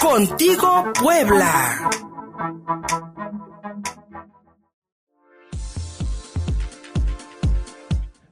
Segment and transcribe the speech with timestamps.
[0.00, 1.90] Contigo Puebla.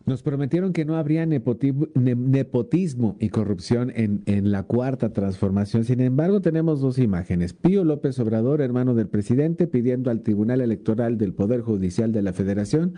[0.07, 5.85] Nos prometieron que no habría nepotismo y corrupción en, en, la cuarta transformación.
[5.85, 7.55] Sin embargo, tenemos dos imágenes.
[7.55, 12.33] Pío López Obrador, hermano del presidente, pidiendo al Tribunal Electoral del Poder Judicial de la
[12.33, 12.95] Federación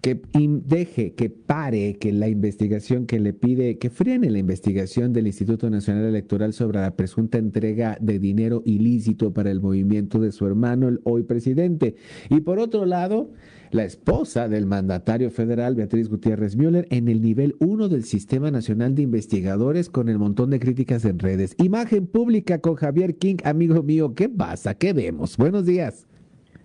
[0.00, 0.20] que
[0.64, 5.68] deje, que pare, que la investigación que le pide, que frene la investigación del Instituto
[5.68, 10.88] Nacional Electoral sobre la presunta entrega de dinero ilícito para el movimiento de su hermano,
[10.88, 11.96] el hoy presidente.
[12.30, 13.30] Y por otro lado,
[13.70, 18.94] la esposa del mandatario federal, Beatriz Gutiérrez Müller, en el nivel 1 del Sistema Nacional
[18.94, 21.54] de Investigadores con el montón de críticas en redes.
[21.58, 24.74] Imagen pública con Javier King, amigo mío, ¿qué pasa?
[24.74, 25.36] ¿Qué vemos?
[25.36, 26.06] Buenos días.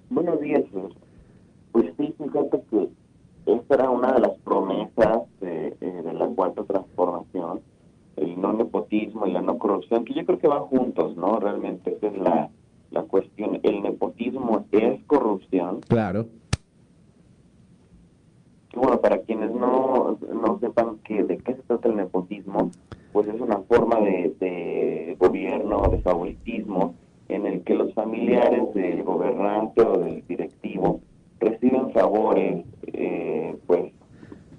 [0.10, 0.64] Buenos días.
[1.72, 2.90] Pues sí, fíjate que
[3.46, 7.62] esta era una de las promesas de, eh, la cuarta transformación,
[8.16, 11.40] el no nepotismo y la no corrupción, que yo creo que van juntos, ¿no?
[11.40, 12.18] Realmente esa es
[12.92, 13.60] la cuestión.
[13.64, 15.82] El nepotismo es corrupción.
[15.88, 16.28] Claro
[18.76, 20.60] bueno, para quienes no, no
[21.22, 22.72] de qué se trata el nepotismo,
[23.12, 26.96] pues es una forma de, de gobierno, de favoritismo,
[27.30, 31.00] en el que los familiares del gobernante o del directivo
[31.40, 33.92] reciben favores, eh, pues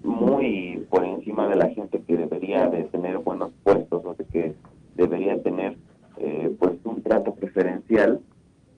[0.03, 4.55] muy por encima de la gente que debería de tener buenos puestos o de que
[4.95, 5.77] debería tener
[6.19, 8.21] eh, pues un trato preferencial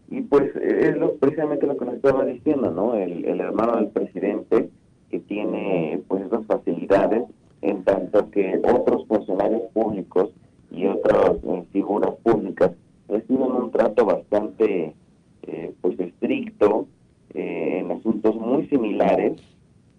[0.08, 2.94] y pues es lo, precisamente lo que nos estaba diciendo, ¿no?
[2.94, 4.70] El, el hermano del presidente
[5.10, 7.24] que tiene pues esas facilidades,
[7.62, 10.30] en tanto que otros funcionarios públicos
[10.70, 12.72] y otras eh, figuras públicas
[13.08, 14.94] reciben un trato bastante
[15.42, 16.86] eh, pues estricto
[17.34, 19.40] eh, en asuntos muy similares.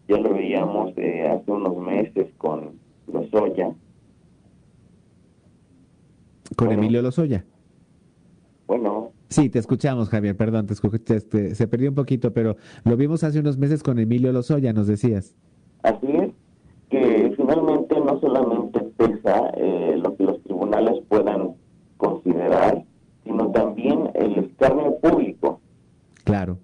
[0.08, 2.80] Ya lo veíamos hace unos meses con
[3.12, 3.72] Lozoya.
[6.56, 7.46] ¿Con Emilio Lozoya?
[8.66, 13.26] Bueno, Sí, te escuchamos, Javier, perdón, te, este, se perdió un poquito, pero lo vimos
[13.26, 15.36] hace unos meses con Emilio Lozoya, nos decías.
[15.84, 16.32] Así es,
[16.90, 21.56] que finalmente no solamente pesa eh, lo que los tribunales puedan
[21.98, 22.84] considerar,
[23.26, 25.60] sino también el escarnio público.
[26.24, 26.58] Claro.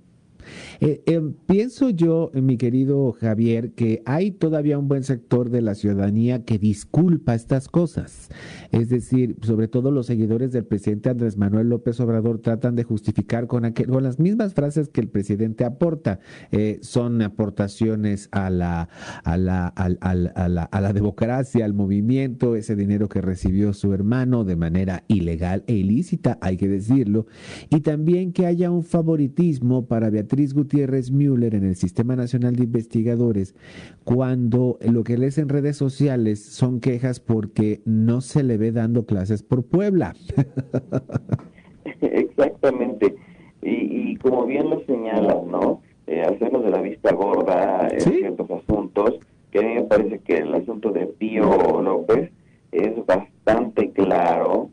[0.86, 5.76] Eh, eh, pienso yo, mi querido Javier, que hay todavía un buen sector de la
[5.76, 8.28] ciudadanía que disculpa estas cosas.
[8.74, 13.48] Es decir, sobre todo los seguidores del presidente Andrés Manuel López Obrador tratan de justificar
[13.48, 16.20] con, con las mismas frases que el presidente aporta.
[16.52, 18.90] Eh, son aportaciones a la,
[19.24, 24.44] a, la, a, la, a la democracia, al movimiento, ese dinero que recibió su hermano
[24.44, 27.26] de manera ilegal e ilícita, hay que decirlo.
[27.70, 30.73] Y también que haya un favoritismo para Beatriz Gutiérrez
[31.12, 33.56] Müller en el Sistema Nacional de Investigadores
[34.04, 39.06] cuando lo que lees en redes sociales son quejas porque no se le ve dando
[39.06, 40.14] clases por Puebla.
[42.02, 43.16] Exactamente.
[43.62, 45.82] Y, como bien lo señalas, ¿no?
[46.08, 49.20] Eh, hacernos de la vista gorda en ciertos asuntos,
[49.52, 52.32] que a mí me parece que el asunto de Pío López
[52.72, 54.70] es bastante claro.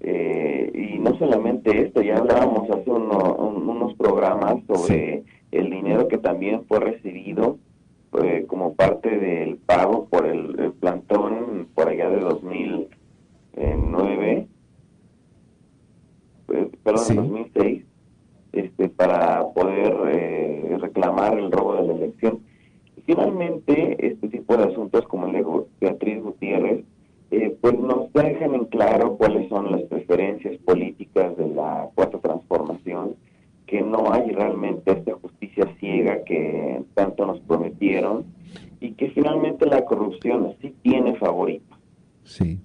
[0.00, 6.64] Eh, y no solamente esto, ya hablábamos hace unos programas sobre el dinero que también
[6.66, 7.58] fue recibido
[8.22, 14.46] eh, como parte del pago por el, plantón por allá de 2009,
[16.46, 17.84] pues, perdón, 2006,
[18.52, 22.38] este, para poder eh, reclamar el robo de la elección.
[23.08, 25.44] Finalmente, este tipo de asuntos como el de
[25.80, 26.84] Beatriz Gutiérrez,
[27.30, 33.16] eh, pues nos dejan en claro cuáles son las preferencias políticas de la cuarta transformación,
[33.66, 38.26] que no hay realmente esta justicia ciega que tanto nos prometieron
[38.78, 41.76] y que finalmente la corrupción sí tiene favorito.
[42.24, 42.60] Sí.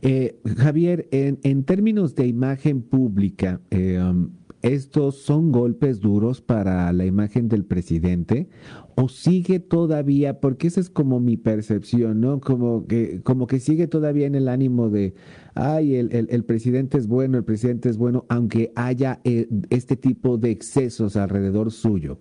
[0.00, 6.92] Eh, Javier, en, en, términos de imagen pública, eh, um, ¿estos son golpes duros para
[6.92, 8.48] la imagen del presidente?
[8.94, 12.40] ¿O sigue todavía, porque esa es como mi percepción, ¿no?
[12.40, 15.14] Como que, como que sigue todavía en el ánimo de,
[15.54, 20.38] ay, el, el, presidente es bueno, el presidente es bueno, aunque haya eh, este tipo
[20.38, 22.18] de excesos alrededor suyo?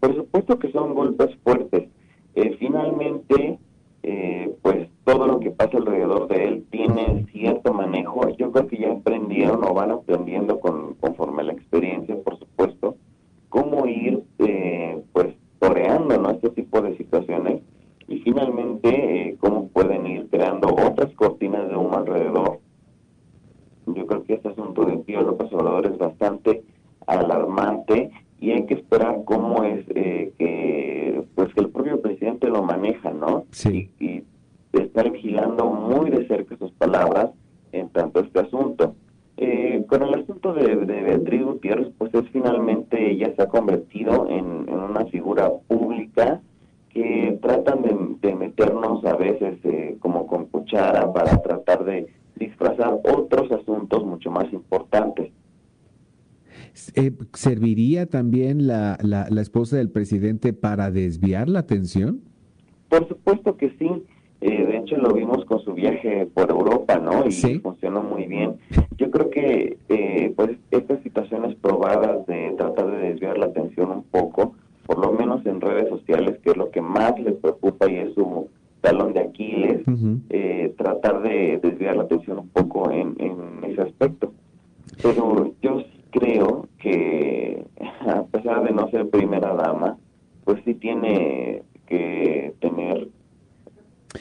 [0.00, 1.88] Por supuesto que son golpes fuertes.
[2.34, 3.58] Eh, finalmente,
[4.02, 8.28] eh, pues todo lo que pasa alrededor de él tiene cierto manejo.
[8.36, 12.96] Yo creo que ya aprendieron o van aprendiendo con, conforme a la experiencia, por supuesto,
[13.48, 14.22] cómo ir,
[15.12, 16.30] pues, toreando ¿no?
[16.30, 17.62] este tipo de situaciones
[18.06, 22.60] y finalmente cómo pueden ir creando otras cortinas de humo alrededor.
[23.86, 24.98] Yo creo que este asunto de
[25.58, 26.62] Es bastante
[27.06, 28.10] alarmante
[28.40, 33.10] y hay que esperar cómo es eh, que pues que el propio presidente lo maneja,
[33.10, 33.44] ¿no?
[33.50, 33.90] Sí.
[33.98, 34.24] Y,
[34.72, 37.30] estar vigilando muy de cerca sus palabras
[37.72, 38.94] en tanto este asunto.
[39.36, 44.68] Eh, con el asunto de, Beatriz Gutiérrez, pues es finalmente ella se ha convertido en,
[44.72, 46.40] una figura pública
[46.90, 47.82] que tratan
[48.20, 52.06] de, meternos a veces eh, como con cuchara para tratar de
[52.36, 55.27] disfrazar otros asuntos mucho más importantes.
[56.94, 62.20] Eh, ¿Serviría también la, la, la esposa del presidente para desviar la atención?
[62.88, 63.88] Por supuesto que sí.
[64.40, 67.26] Eh, de hecho, lo vimos con su viaje por Europa, ¿no?
[67.26, 68.54] Y funcionó muy bien.
[68.96, 74.04] Yo creo que, eh, pues, estas situaciones probadas de tratar de desviar la atención un
[74.04, 74.54] poco,
[74.86, 78.14] por lo menos en redes sociales, que es lo que más les preocupa y es
[78.14, 78.48] su
[78.80, 79.82] talón de Aquiles,
[80.30, 84.32] eh, tratar de desviar la atención un poco en, en ese aspecto.
[85.02, 87.64] Pero yo sí creo que,
[88.06, 89.98] a pesar de no ser primera dama,
[90.44, 93.08] pues sí tiene que tener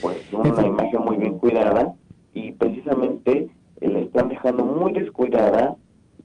[0.01, 1.93] pues una imagen muy bien cuidada
[2.33, 3.49] y precisamente
[3.81, 5.75] la están dejando muy descuidada,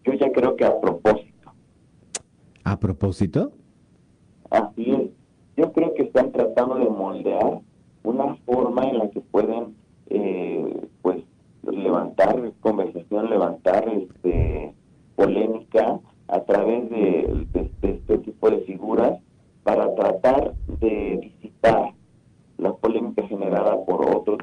[0.05, 1.53] yo ya creo que a propósito.
[2.65, 3.53] ¿A propósito?
[4.51, 5.11] Así es.
[5.57, 7.61] Yo creo que están tratando de moldear
[8.05, 9.77] una forma en la que pueden
[10.09, 11.23] eh, pues
[11.63, 14.75] levantar conversación, levantar este
[15.15, 19.19] polémica a través de, de este tipo de figuras
[19.63, 21.93] para tratar de disipar
[22.59, 24.39] la polémica generada por otros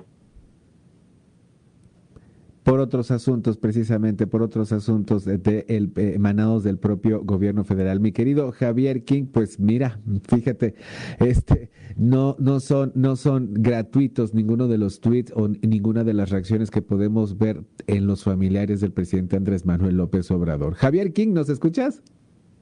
[2.80, 8.00] por otros asuntos, precisamente por otros asuntos de, el, eh, emanados del propio gobierno federal.
[8.00, 10.00] Mi querido Javier King, pues mira,
[10.30, 10.76] fíjate,
[11.20, 16.30] este no no son no son gratuitos ninguno de los tweets o ninguna de las
[16.30, 20.76] reacciones que podemos ver en los familiares del presidente Andrés Manuel López Obrador.
[20.76, 22.02] Javier King, ¿nos escuchas?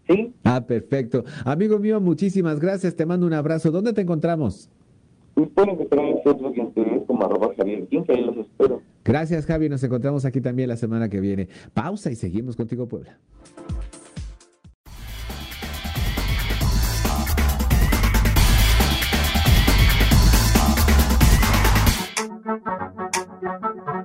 [0.09, 0.33] Sí.
[0.45, 1.25] Ah, perfecto.
[1.45, 2.95] Amigo mío, muchísimas gracias.
[2.95, 3.69] Te mando un abrazo.
[3.69, 4.71] ¿Dónde te encontramos?
[5.45, 8.81] pueden encontrar en Facebook y en como arroba Javier King, ahí los espero.
[9.07, 9.69] Gracias, Javi.
[9.69, 11.47] Nos encontramos aquí también la semana que viene.
[11.73, 13.17] Pausa y seguimos contigo, Puebla.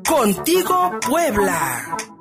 [0.07, 2.12] Contigo, Puebla.